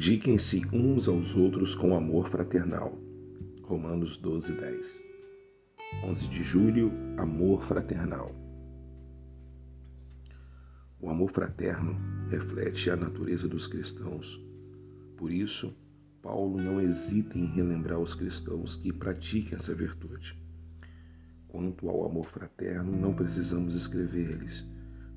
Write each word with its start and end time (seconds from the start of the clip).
Dediquem-se 0.00 0.62
uns 0.72 1.06
aos 1.06 1.36
outros 1.36 1.74
com 1.74 1.94
amor 1.94 2.30
fraternal. 2.30 2.98
Romanos 3.64 4.16
12, 4.16 4.54
10. 4.54 5.04
11 6.04 6.28
de 6.28 6.42
julho, 6.42 6.90
amor 7.18 7.62
fraternal. 7.66 8.34
O 10.98 11.10
amor 11.10 11.30
fraterno 11.30 11.98
reflete 12.30 12.88
a 12.88 12.96
natureza 12.96 13.46
dos 13.46 13.66
cristãos. 13.66 14.42
Por 15.18 15.30
isso, 15.30 15.70
Paulo 16.22 16.56
não 16.56 16.80
hesita 16.80 17.36
em 17.36 17.44
relembrar 17.44 17.98
os 17.98 18.14
cristãos 18.14 18.76
que 18.76 18.90
pratiquem 18.90 19.54
essa 19.54 19.74
virtude. 19.74 20.34
Quanto 21.46 21.90
ao 21.90 22.06
amor 22.06 22.24
fraterno, 22.24 22.98
não 22.98 23.12
precisamos 23.12 23.74
escrever-lhes, 23.74 24.66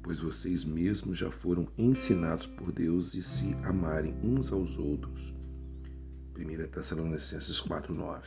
pois 0.04 0.20
vocês 0.20 0.64
mesmos 0.64 1.18
já 1.18 1.32
foram 1.32 1.68
ensinados 1.78 2.46
por 2.46 2.72
Deus 2.72 3.16
e 3.16 3.24
se 3.24 3.56
amarem 3.64 4.14
uns 4.22 4.52
aos 4.52 4.78
outros. 4.78 5.34
1 6.38 6.68
Tessalonicenses 6.68 7.60
4:9. 7.60 8.22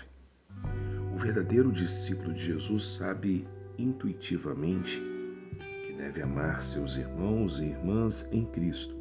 O 1.15 1.19
verdadeiro 1.19 1.71
discípulo 1.71 2.35
de 2.35 2.47
Jesus 2.47 2.87
sabe 2.87 3.47
intuitivamente 3.79 5.01
deve 5.97 6.23
amar 6.23 6.63
seus 6.63 6.97
irmãos 6.97 7.59
e 7.59 7.65
irmãs 7.65 8.27
em 8.31 8.45
Cristo, 8.45 8.95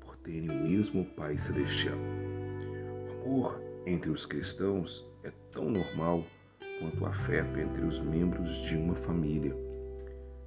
por 0.00 0.16
terem 0.16 0.48
o 0.48 0.62
mesmo 0.62 1.04
Pai 1.04 1.38
Celestial. 1.38 1.98
O 3.24 3.26
amor 3.26 3.60
entre 3.84 4.10
os 4.10 4.24
cristãos 4.24 5.06
é 5.22 5.30
tão 5.52 5.70
normal 5.70 6.24
quanto 6.80 7.02
o 7.02 7.06
afeto 7.06 7.58
entre 7.58 7.84
os 7.84 8.00
membros 8.00 8.54
de 8.62 8.76
uma 8.76 8.94
família. 8.94 9.65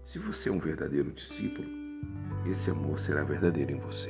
Se 0.09 0.17
você 0.17 0.49
é 0.49 0.51
um 0.51 0.57
verdadeiro 0.57 1.11
discípulo, 1.11 1.69
esse 2.43 2.71
amor 2.71 2.97
será 2.97 3.23
verdadeiro 3.23 3.73
em 3.73 3.79
você. 3.79 4.09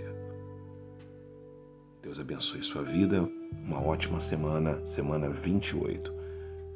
Deus 2.02 2.18
abençoe 2.18 2.64
sua 2.64 2.84
vida. 2.84 3.30
Uma 3.66 3.86
ótima 3.86 4.22
semana, 4.22 4.80
semana 4.88 5.30
28. 5.30 6.14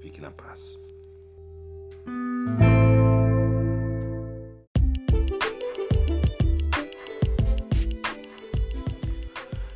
Fique 0.01 0.19
na 0.19 0.29
paz. 0.29 0.77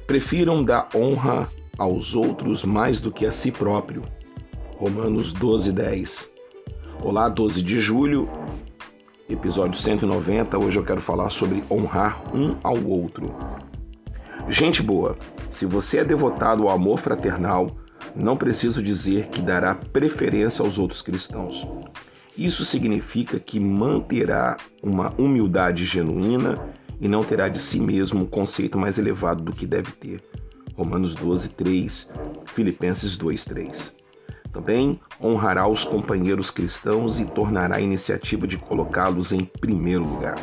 Prefiram 0.06 0.62
dar 0.62 0.90
honra 0.94 1.50
aos 1.78 2.14
outros 2.14 2.66
mais 2.66 3.00
do 3.00 3.14
que 3.14 3.26
a 3.26 3.32
si 3.32 3.50
próprio. 3.50 4.04
Romanos 4.76 5.32
12, 5.32 5.72
10. 5.72 6.30
Olá, 7.02 7.30
12 7.30 7.64
de 7.64 7.80
julho, 7.80 8.28
episódio 9.30 9.80
190. 9.80 10.58
Hoje 10.58 10.78
eu 10.80 10.84
quero 10.84 11.02
falar 11.02 11.30
sobre 11.30 11.64
honrar 11.70 12.22
um 12.36 12.56
ao 12.64 12.82
outro. 12.84 13.36
Gente 14.50 14.82
boa, 14.82 15.18
se 15.52 15.66
você 15.66 15.98
é 15.98 16.04
devotado 16.04 16.64
ao 16.64 16.70
amor 16.70 17.00
fraternal, 17.00 17.76
não 18.16 18.38
preciso 18.38 18.82
dizer 18.82 19.28
que 19.28 19.42
dará 19.42 19.76
preferência 19.76 20.64
aos 20.64 20.78
outros 20.78 21.02
cristãos. 21.02 21.68
Isso 22.38 22.64
significa 22.64 23.40
que 23.40 23.60
manterá 23.60 24.58
uma 24.82 25.14
humildade 25.18 25.84
genuína 25.86 26.58
e 27.02 27.08
não 27.08 27.24
terá 27.24 27.50
de 27.50 27.60
si 27.60 27.80
mesmo 27.80 28.22
um 28.22 28.26
conceito 28.26 28.78
mais 28.78 28.98
elevado 28.98 29.44
do 29.44 29.52
que 29.52 29.66
deve 29.66 29.92
ter. 29.92 30.22
Romanos 30.76 31.16
12, 31.16 31.50
3, 31.50 32.10
Filipenses 32.46 33.18
2, 33.18 33.46
3. 33.46 33.97
Também 34.52 35.00
honrará 35.22 35.68
os 35.68 35.84
companheiros 35.84 36.50
cristãos 36.50 37.20
e 37.20 37.26
tornará 37.26 37.78
a 37.78 37.82
iniciativa 37.82 38.48
de 38.48 38.58
colocá-los 38.58 39.32
em 39.32 39.44
primeiro 39.46 40.04
lugar. 40.04 40.36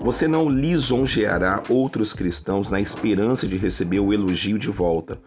Você 0.00 0.26
não 0.26 0.48
lisonjeará 0.48 1.62
outros 1.68 2.12
cristãos 2.12 2.68
na 2.68 2.80
esperança 2.80 3.46
de 3.46 3.56
receber 3.56 4.00
o 4.00 4.12
elogio 4.12 4.58
de 4.58 4.68
volta 4.68 5.20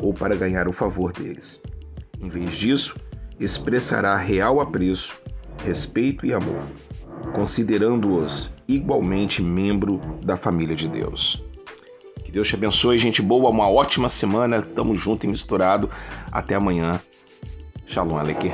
ou 0.00 0.12
para 0.12 0.34
ganhar 0.34 0.66
o 0.66 0.72
favor 0.72 1.12
deles. 1.12 1.60
Em 2.20 2.28
vez 2.28 2.50
disso, 2.50 2.96
expressará 3.38 4.16
real 4.16 4.60
apreço, 4.60 5.14
respeito 5.64 6.26
e 6.26 6.32
amor, 6.32 6.62
considerando-os 7.32 8.50
igualmente 8.66 9.40
membro 9.42 10.00
da 10.24 10.36
família 10.36 10.74
de 10.74 10.88
Deus. 10.88 11.42
Que 12.24 12.32
Deus 12.32 12.48
te 12.48 12.56
abençoe, 12.56 12.98
gente 12.98 13.22
boa, 13.22 13.50
uma 13.50 13.70
ótima 13.70 14.08
semana. 14.08 14.60
Tamo 14.60 14.96
junto 14.96 15.24
e 15.24 15.28
misturado. 15.28 15.88
Até 16.32 16.56
amanhã. 16.56 17.00
Shalom 17.88 18.18
Aleichem. 18.18 18.52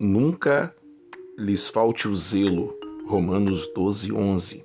Nunca 0.00 0.74
lhes 1.36 1.68
falte 1.68 2.08
o 2.08 2.16
zelo. 2.16 2.74
Romanos 3.06 3.70
12, 3.74 4.12
11. 4.12 4.64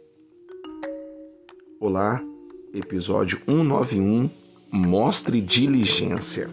Olá, 1.80 2.24
episódio 2.74 3.38
191 3.46 4.30
Mostre 4.72 5.42
diligência. 5.42 6.50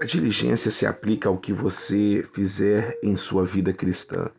A 0.00 0.04
diligência 0.04 0.70
se 0.70 0.86
aplica 0.86 1.28
ao 1.28 1.36
que 1.36 1.52
você 1.52 2.24
fizer 2.32 2.96
em 3.02 3.16
sua 3.16 3.44
vida 3.44 3.72
cristã. 3.72 4.30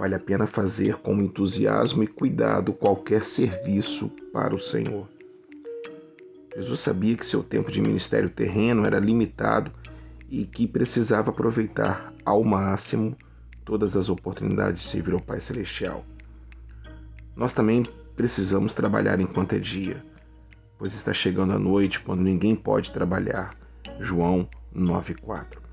Vale 0.00 0.14
a 0.14 0.18
pena 0.18 0.46
fazer 0.46 0.96
com 0.96 1.20
entusiasmo 1.20 2.02
e 2.02 2.06
cuidado 2.06 2.72
qualquer 2.72 3.22
serviço 3.26 4.08
para 4.32 4.54
o 4.54 4.58
Senhor. 4.58 5.06
Jesus 6.56 6.80
sabia 6.80 7.14
que 7.14 7.26
seu 7.26 7.42
tempo 7.42 7.70
de 7.70 7.82
ministério 7.82 8.30
terreno 8.30 8.86
era 8.86 8.98
limitado 8.98 9.70
e 10.30 10.46
que 10.46 10.66
precisava 10.66 11.28
aproveitar 11.28 12.14
ao 12.24 12.42
máximo 12.42 13.14
todas 13.62 13.94
as 13.94 14.08
oportunidades 14.08 14.84
de 14.84 14.88
servir 14.88 15.12
ao 15.12 15.20
Pai 15.20 15.38
Celestial. 15.38 16.02
Nós 17.36 17.52
também 17.52 17.82
precisamos 18.16 18.72
trabalhar 18.72 19.20
enquanto 19.20 19.52
é 19.52 19.58
dia 19.58 20.02
pois 20.78 20.94
está 20.94 21.12
chegando 21.12 21.52
a 21.52 21.58
noite 21.58 22.00
quando 22.00 22.22
ninguém 22.22 22.56
pode 22.56 22.90
trabalhar. 22.90 23.54
João 23.98 24.48
9:4. 24.74 25.69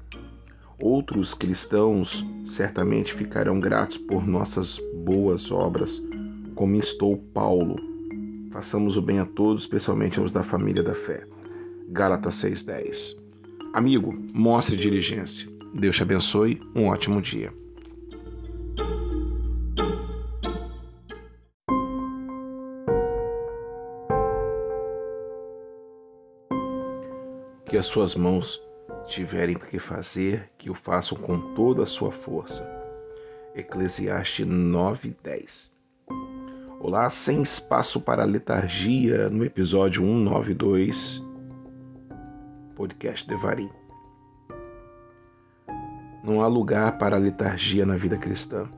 Outros 0.79 1.33
cristãos 1.33 2.25
certamente 2.45 3.13
ficarão 3.13 3.59
gratos 3.59 3.97
por 3.97 4.27
nossas 4.27 4.79
boas 5.03 5.51
obras, 5.51 6.03
como 6.53 6.75
estou 6.75 7.17
Paulo. 7.33 7.75
Façamos 8.51 8.95
o 8.95 9.01
bem 9.01 9.19
a 9.19 9.25
todos, 9.25 9.63
especialmente 9.63 10.19
aos 10.19 10.31
da 10.31 10.43
família 10.43 10.83
da 10.83 10.93
fé. 10.93 11.25
Gálatas 11.89 12.35
6:10. 12.35 13.17
Amigo, 13.73 14.13
mostre 14.33 14.77
diligência. 14.77 15.49
Deus 15.73 15.95
te 15.95 16.03
abençoe. 16.03 16.61
Um 16.75 16.87
ótimo 16.87 17.21
dia. 17.21 17.51
que 27.69 27.75
as 27.75 27.85
suas 27.87 28.15
mãos 28.15 28.61
tiverem 29.07 29.57
que 29.57 29.79
fazer, 29.79 30.51
que 30.57 30.69
o 30.69 30.75
façam 30.75 31.17
com 31.17 31.53
toda 31.53 31.83
a 31.83 31.87
sua 31.87 32.11
força. 32.11 32.67
Eclesiastes 33.55 34.45
9:10. 34.45 35.71
Olá, 36.79 37.09
sem 37.09 37.41
espaço 37.41 37.99
para 37.99 38.23
letargia 38.23 39.29
no 39.29 39.43
episódio 39.43 40.03
192 40.03 41.25
podcast 42.75 43.27
Devarim. 43.27 43.71
Não 46.23 46.41
há 46.41 46.47
lugar 46.47 46.97
para 46.99 47.17
letargia 47.17 47.85
na 47.85 47.95
vida 47.95 48.17
cristã. 48.17 48.69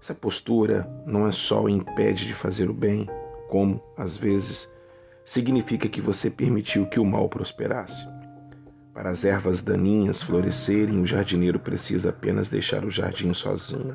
Essa 0.00 0.14
postura 0.14 0.88
não 1.04 1.26
é 1.26 1.32
só 1.32 1.68
impede 1.68 2.26
de 2.26 2.32
fazer 2.32 2.70
o 2.70 2.74
bem, 2.74 3.06
como 3.50 3.82
às 3.98 4.16
vezes 4.16 4.72
significa 5.24 5.88
que 5.88 6.00
você 6.00 6.30
permitiu 6.30 6.86
que 6.86 7.00
o 7.00 7.04
mal 7.04 7.28
prosperasse. 7.28 8.15
Para 8.96 9.10
as 9.10 9.26
ervas 9.26 9.60
daninhas 9.60 10.22
florescerem, 10.22 11.02
o 11.02 11.06
jardineiro 11.06 11.58
precisa 11.58 12.08
apenas 12.08 12.48
deixar 12.48 12.82
o 12.82 12.90
jardim 12.90 13.34
sozinho. 13.34 13.94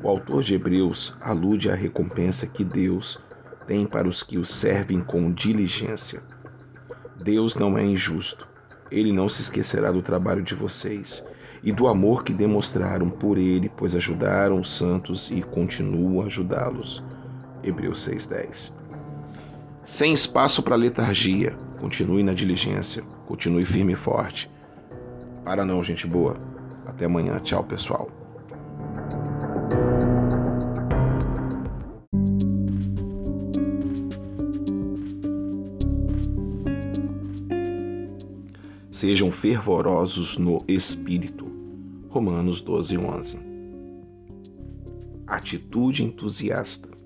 O 0.00 0.08
autor 0.08 0.44
de 0.44 0.54
Hebreus 0.54 1.12
alude 1.20 1.68
à 1.68 1.74
recompensa 1.74 2.46
que 2.46 2.62
Deus 2.62 3.18
tem 3.66 3.84
para 3.84 4.06
os 4.06 4.22
que 4.22 4.38
o 4.38 4.46
servem 4.46 5.00
com 5.00 5.32
diligência. 5.32 6.22
Deus 7.20 7.56
não 7.56 7.76
é 7.76 7.82
injusto. 7.84 8.46
Ele 8.92 9.12
não 9.12 9.28
se 9.28 9.42
esquecerá 9.42 9.90
do 9.90 10.02
trabalho 10.02 10.44
de 10.44 10.54
vocês 10.54 11.24
e 11.60 11.72
do 11.72 11.88
amor 11.88 12.22
que 12.22 12.32
demonstraram 12.32 13.10
por 13.10 13.36
ele, 13.38 13.68
pois 13.76 13.92
ajudaram 13.92 14.60
os 14.60 14.70
santos 14.72 15.32
e 15.32 15.42
continuam 15.42 16.22
a 16.22 16.26
ajudá-los. 16.26 17.02
Hebreus 17.64 18.06
6:10. 18.06 18.77
Sem 19.88 20.12
espaço 20.12 20.62
para 20.62 20.76
letargia, 20.76 21.58
continue 21.80 22.22
na 22.22 22.34
diligência, 22.34 23.02
continue 23.26 23.64
firme 23.64 23.94
e 23.94 23.96
forte. 23.96 24.50
Para 25.42 25.64
não, 25.64 25.82
gente 25.82 26.06
boa. 26.06 26.36
Até 26.84 27.06
amanhã. 27.06 27.40
Tchau, 27.40 27.64
pessoal. 27.64 28.10
sejam 38.90 39.32
fervorosos 39.32 40.36
no 40.36 40.58
espírito. 40.68 41.46
Romanos 42.10 42.60
12, 42.60 42.98
11. 42.98 43.38
Atitude 45.26 46.02
entusiasta. 46.04 46.97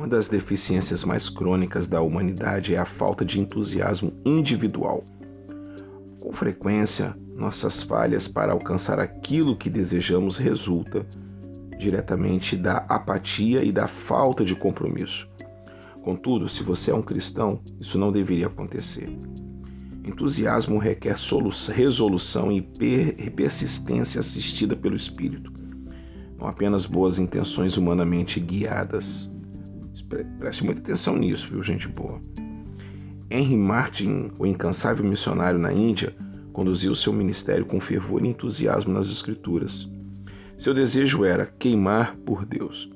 Uma 0.00 0.08
das 0.08 0.28
deficiências 0.28 1.04
mais 1.04 1.28
crônicas 1.28 1.86
da 1.86 2.00
humanidade 2.00 2.74
é 2.74 2.78
a 2.78 2.86
falta 2.86 3.22
de 3.22 3.38
entusiasmo 3.38 4.14
individual. 4.24 5.04
Com 6.18 6.32
frequência, 6.32 7.14
nossas 7.36 7.82
falhas 7.82 8.26
para 8.26 8.52
alcançar 8.52 8.98
aquilo 8.98 9.54
que 9.54 9.68
desejamos 9.68 10.38
resulta 10.38 11.06
diretamente 11.78 12.56
da 12.56 12.78
apatia 12.88 13.62
e 13.62 13.70
da 13.70 13.86
falta 13.86 14.42
de 14.42 14.56
compromisso. 14.56 15.28
Contudo, 16.02 16.48
se 16.48 16.62
você 16.62 16.90
é 16.90 16.94
um 16.94 17.02
cristão, 17.02 17.60
isso 17.78 17.98
não 17.98 18.10
deveria 18.10 18.46
acontecer. 18.46 19.14
Entusiasmo 20.02 20.78
requer 20.78 21.16
resolução 21.74 22.50
e 22.50 22.62
persistência 22.62 24.20
assistida 24.20 24.74
pelo 24.74 24.96
Espírito, 24.96 25.52
não 26.38 26.46
apenas 26.46 26.86
boas 26.86 27.18
intenções 27.18 27.76
humanamente 27.76 28.40
guiadas. 28.40 29.30
Preste 30.38 30.64
muita 30.64 30.80
atenção 30.80 31.16
nisso, 31.16 31.48
viu, 31.48 31.62
gente 31.62 31.86
boa. 31.86 32.20
Henry 33.30 33.56
Martin, 33.56 34.32
o 34.38 34.44
incansável 34.44 35.04
missionário 35.04 35.58
na 35.58 35.72
Índia, 35.72 36.14
conduziu 36.52 36.96
seu 36.96 37.12
ministério 37.12 37.64
com 37.64 37.80
fervor 37.80 38.24
e 38.24 38.28
entusiasmo 38.28 38.92
nas 38.92 39.08
Escrituras. 39.08 39.88
Seu 40.58 40.74
desejo 40.74 41.24
era 41.24 41.46
queimar 41.46 42.16
por 42.16 42.44
Deus. 42.44 42.90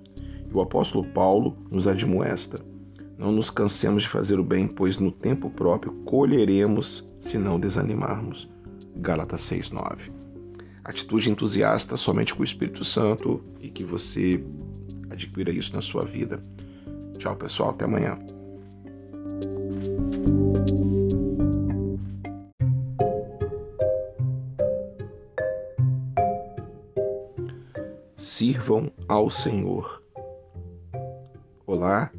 E 0.50 0.52
o 0.52 0.61
apóstolo 0.61 1.05
Paulo 1.05 1.56
nos 1.70 1.87
admoesta: 1.87 2.61
não 3.17 3.31
nos 3.31 3.49
cansemos 3.49 4.02
de 4.02 4.08
fazer 4.08 4.40
o 4.40 4.44
bem, 4.44 4.67
pois 4.67 4.99
no 4.99 5.12
tempo 5.12 5.49
próprio 5.49 5.93
colheremos 6.05 7.06
se 7.20 7.38
não 7.38 7.60
desanimarmos. 7.60 8.49
Gálatas 8.96 9.43
6:9. 9.43 10.10
Atitude 10.84 11.31
entusiasta 11.31 11.96
somente 11.96 12.34
com 12.34 12.43
o 12.43 12.44
Espírito 12.44 12.84
Santo 12.84 13.40
e 13.60 13.70
que 13.70 13.84
você 13.84 14.44
adquira 15.08 15.50
isso 15.50 15.72
na 15.72 15.81
sua 15.81 16.05
vida. 16.05 16.43
Tchau, 17.24 17.36
pessoal, 17.36 17.70
até 17.70 17.86
amanhã. 17.86 18.18
Sirvam 28.18 28.92
ao 29.08 29.30
Senhor. 29.30 30.02
Olá, 31.66 32.12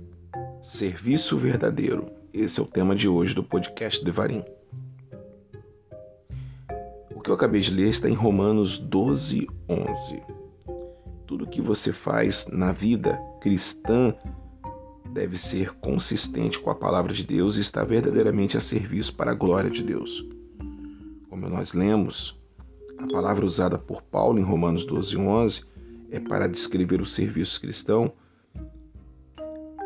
Serviço 0.64 1.38
verdadeiro. 1.38 2.08
Esse 2.34 2.60
é 2.60 2.64
o 2.64 2.66
tema 2.66 2.96
de 2.96 3.08
hoje 3.08 3.36
do 3.36 3.44
podcast 3.44 4.04
Devarim. 4.04 4.44
O 7.14 7.22
que 7.22 7.30
eu 7.30 7.36
acabei 7.36 7.62
de 7.62 7.70
ler 7.70 7.92
está 7.92 8.10
em 8.10 8.16
Romanos 8.16 8.80
12, 8.80 9.48
11. 9.70 10.24
Tudo 11.28 11.46
que 11.46 11.62
você 11.62 11.94
faz 11.94 12.48
na 12.48 12.72
vida 12.72 13.20
cristã 13.40 14.16
deve 15.16 15.40
ser 15.40 15.74
consistente 15.76 16.60
com 16.60 16.70
a 16.70 16.76
palavra 16.76 17.14
de 17.14 17.24
Deus 17.24 17.56
e 17.56 17.62
estar 17.62 17.86
verdadeiramente 17.86 18.58
a 18.58 18.60
serviço 18.60 19.16
para 19.16 19.32
a 19.32 19.34
glória 19.34 19.70
de 19.70 19.82
Deus. 19.82 20.28
Como 21.30 21.48
nós 21.48 21.72
lemos, 21.72 22.38
a 22.98 23.08
palavra 23.08 23.46
usada 23.46 23.78
por 23.78 24.02
Paulo 24.02 24.38
em 24.40 24.44
Romanos 24.44 24.84
12, 24.84 25.16
11 25.16 25.64
é 26.12 26.20
para 26.20 26.50
descrever 26.50 27.00
o 27.00 27.06
serviço 27.06 27.62
cristão 27.62 28.12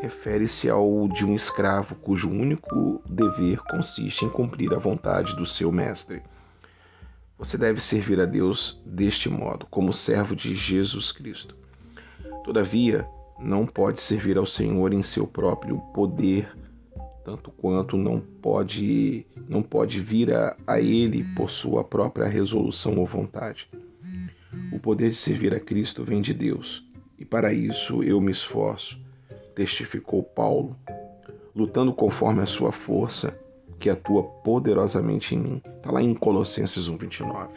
refere-se 0.02 0.68
ao 0.68 1.08
de 1.10 1.24
um 1.24 1.36
escravo 1.36 1.94
cujo 1.94 2.28
único 2.28 3.00
dever 3.08 3.60
consiste 3.70 4.26
em 4.26 4.30
cumprir 4.30 4.74
a 4.74 4.80
vontade 4.80 5.36
do 5.36 5.46
seu 5.46 5.72
mestre. 5.72 6.24
Você 7.38 7.56
deve 7.56 7.82
servir 7.82 8.20
a 8.20 8.26
Deus 8.26 8.82
deste 8.84 9.30
modo, 9.30 9.68
como 9.70 9.94
servo 9.94 10.36
de 10.36 10.56
Jesus 10.56 11.12
Cristo. 11.12 11.56
Todavia, 12.44 13.08
não 13.40 13.66
pode 13.66 14.02
servir 14.02 14.38
ao 14.38 14.46
Senhor 14.46 14.94
em 14.94 15.04
seu 15.04 15.26
próprio 15.26 15.78
poder, 15.94 16.56
tanto 17.24 17.52
quanto 17.52 17.98
não 17.98 18.20
pode 18.20 19.26
não 19.48 19.62
pode 19.62 20.02
vir 20.02 20.34
a, 20.34 20.56
a 20.66 20.80
ele 20.80 21.24
por 21.36 21.50
sua 21.50 21.84
própria 21.84 22.28
resolução 22.28 22.98
ou 22.98 23.06
vontade. 23.06 23.70
O 24.72 24.80
poder 24.80 25.10
de 25.10 25.16
servir 25.16 25.54
a 25.54 25.60
Cristo 25.60 26.04
vem 26.04 26.22
de 26.22 26.34
Deus, 26.34 26.86
e 27.18 27.26
para 27.26 27.54
isso 27.54 28.04
eu 28.04 28.20
me 28.20 28.32
esforço 28.32 29.00
testificou 29.60 30.24
Paulo, 30.24 30.74
lutando 31.54 31.94
conforme 31.94 32.42
a 32.42 32.46
sua 32.46 32.72
força, 32.72 33.38
que 33.78 33.90
atua 33.90 34.24
poderosamente 34.24 35.36
em 35.36 35.38
mim. 35.38 35.62
Está 35.76 35.92
lá 35.92 36.02
em 36.02 36.14
Colossenses 36.14 36.90
1,29. 36.90 37.50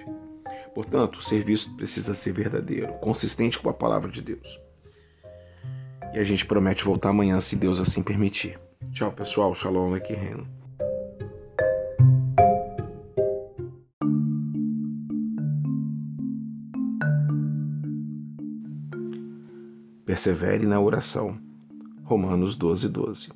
Portanto, 0.75 1.21
o 1.21 1.23
serviço 1.23 1.73
precisa 1.77 2.13
ser 2.13 2.33
verdadeiro, 2.33 2.95
consistente 2.95 3.57
com 3.57 3.69
a 3.69 3.73
palavra 3.73 4.11
de 4.11 4.21
Deus. 4.21 4.61
E 6.15 6.19
a 6.19 6.25
gente 6.25 6.45
promete 6.45 6.85
voltar 6.85 7.09
amanhã, 7.09 7.41
se 7.41 7.57
Deus 7.57 7.81
assim 7.81 8.03
permitir. 8.03 8.61
Tchau, 8.93 9.11
pessoal. 9.13 9.55
Shalom, 9.55 9.95
aqui 9.95 10.13
Reno. 10.13 10.47
Persevere 20.05 20.67
na 20.67 20.79
oração. 20.79 21.39
Romanos 22.05 22.57
12, 22.57 22.91
12. 22.91 23.33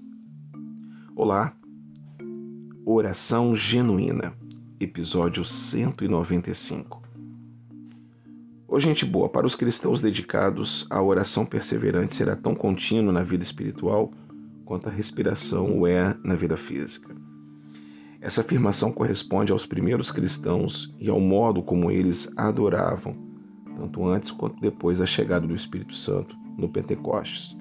Olá, 1.15 1.57
Oração 2.85 3.57
Genuína, 3.57 4.35
episódio 4.79 5.47
195. 5.47 7.06
Ô 8.77 8.79
gente 8.79 9.07
boa, 9.07 9.27
para 9.27 9.47
os 9.47 9.55
cristãos 9.57 10.03
dedicados, 10.03 10.87
a 10.91 11.03
oração 11.03 11.47
perseverante 11.47 12.15
será 12.15 12.37
tão 12.37 12.55
contínua 12.55 13.11
na 13.11 13.23
vida 13.23 13.43
espiritual 13.43 14.13
quanto 14.67 14.87
a 14.87 14.93
respiração 14.93 15.79
o 15.81 15.87
é 15.87 16.15
na 16.23 16.35
vida 16.35 16.59
física. 16.59 17.17
Essa 18.21 18.43
afirmação 18.43 18.93
corresponde 18.93 19.51
aos 19.51 19.65
primeiros 19.65 20.13
cristãos 20.13 20.95
e 21.01 21.09
ao 21.09 21.19
modo 21.19 21.63
como 21.63 21.91
eles 21.91 22.31
adoravam, 22.37 23.17
tanto 23.79 24.07
antes 24.07 24.31
quanto 24.31 24.61
depois 24.61 24.99
da 24.99 25.07
chegada 25.07 25.47
do 25.47 25.57
Espírito 25.57 25.97
Santo 25.97 26.37
no 26.59 26.69
Pentecostes 26.69 27.57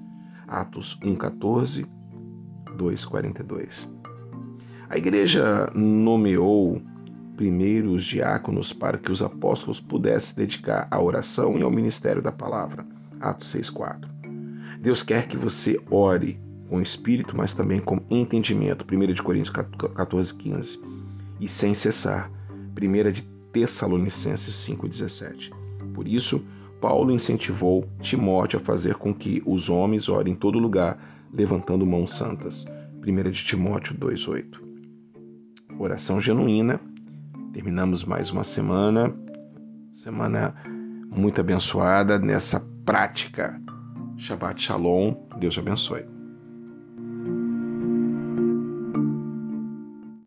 Atos 0.46 0.98
1,14, 1.02 1.86
2,42. 2.76 3.88
A 4.90 4.98
igreja 4.98 5.72
nomeou 5.74 6.82
primeiros 7.36 8.04
diáconos 8.04 8.72
para 8.72 8.98
que 8.98 9.12
os 9.12 9.22
apóstolos 9.22 9.78
pudessem 9.78 10.36
dedicar 10.36 10.88
à 10.90 11.00
oração 11.00 11.58
e 11.58 11.62
ao 11.62 11.70
ministério 11.70 12.22
da 12.22 12.32
palavra. 12.32 12.84
Atos 13.20 13.54
6,4. 13.54 14.08
Deus 14.80 15.02
quer 15.02 15.28
que 15.28 15.36
você 15.36 15.80
ore 15.90 16.38
com 16.68 16.80
espírito, 16.80 17.36
mas 17.36 17.54
também 17.54 17.80
com 17.80 18.00
entendimento. 18.10 18.84
1 18.84 19.22
Coríntios 19.22 19.50
14, 19.50 20.34
15. 20.34 20.80
E 21.40 21.48
sem 21.48 21.74
cessar. 21.74 22.30
1 22.76 23.12
de 23.12 23.22
Tessalonicenses 23.52 24.54
5,17. 24.68 25.50
Por 25.94 26.06
isso, 26.06 26.44
Paulo 26.80 27.10
incentivou 27.10 27.88
Timóteo 28.00 28.60
a 28.60 28.62
fazer 28.62 28.96
com 28.96 29.14
que 29.14 29.42
os 29.46 29.68
homens 29.68 30.08
orem 30.08 30.34
em 30.34 30.36
todo 30.36 30.58
lugar, 30.58 31.26
levantando 31.32 31.86
mãos 31.86 32.14
santas. 32.14 32.66
1 33.06 33.30
de 33.30 33.44
Timóteo 33.44 33.96
2,8. 33.96 34.60
Oração 35.78 36.20
genuína. 36.20 36.80
Terminamos 37.56 38.04
mais 38.04 38.30
uma 38.30 38.44
semana, 38.44 39.14
semana 39.94 40.54
muito 41.10 41.40
abençoada 41.40 42.18
nessa 42.18 42.60
prática. 42.84 43.58
Shabbat 44.18 44.62
Shalom. 44.62 45.14
Deus 45.38 45.54
te 45.54 45.60
abençoe. 45.60 46.15